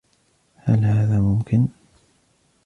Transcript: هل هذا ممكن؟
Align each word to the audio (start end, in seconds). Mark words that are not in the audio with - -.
هل 0.55 0.85
هذا 0.85 1.19
ممكن؟ 1.19 1.67